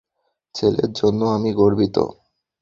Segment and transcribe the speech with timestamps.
[0.55, 1.97] ছেলের জন্য আমি গর্বিত।